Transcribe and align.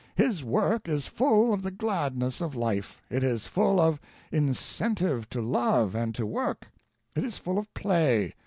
His 0.15 0.43
work 0.43 0.89
is 0.89 1.05
full 1.05 1.53
of 1.53 1.61
the 1.61 1.69
gladness 1.69 2.41
of 2.41 2.55
life, 2.55 3.03
it 3.11 3.23
is 3.23 3.45
full 3.45 3.79
of 3.79 3.99
incentive 4.31 5.29
to 5.29 5.43
love 5.43 5.93
and 5.93 6.15
to 6.15 6.25
work, 6.25 6.71
it 7.13 7.23
is 7.23 7.37
full 7.37 7.59
of 7.59 7.71
play. 7.75 8.33